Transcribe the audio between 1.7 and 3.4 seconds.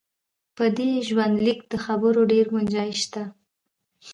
د خبرو ډېر ګنجایش شته.